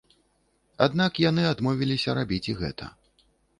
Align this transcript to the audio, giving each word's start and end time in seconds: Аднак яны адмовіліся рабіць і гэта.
Аднак 0.85 1.19
яны 1.29 1.45
адмовіліся 1.53 2.17
рабіць 2.21 2.43
і 2.51 2.59
гэта. 2.65 2.91